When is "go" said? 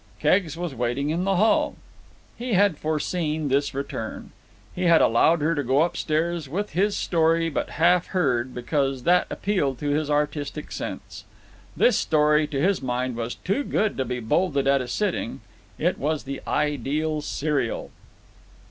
5.63-5.83